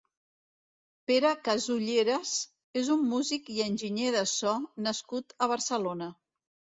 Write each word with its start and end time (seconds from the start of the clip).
Pere 1.09 1.33
Casulleras 1.47 2.31
és 2.81 2.89
un 2.95 3.03
músic 3.09 3.51
i 3.57 3.61
Enginyer 3.65 4.09
de 4.15 4.23
so 4.31 4.55
nascut 4.87 5.37
a 5.47 5.49
Barcelona. 5.53 6.09